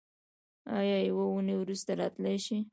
ایا 0.77 0.97
یوه 1.09 1.25
اونۍ 1.31 1.55
وروسته 1.57 1.91
راتلی 1.99 2.37
شئ؟ 2.45 2.59